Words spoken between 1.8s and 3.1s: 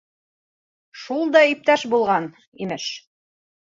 булған, имеш.